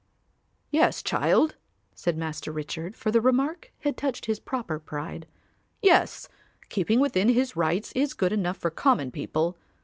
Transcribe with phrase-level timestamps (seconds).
[0.71, 1.57] "Yes, child,"
[1.93, 5.27] said Master Richard, for the remark had touched his proper pride.
[5.79, 6.27] "Yes,
[6.69, 9.57] keeping within his rights is good enough for common people.